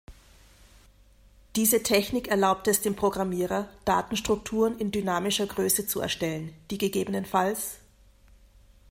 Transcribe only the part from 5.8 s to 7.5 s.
zu erstellen, die ggf.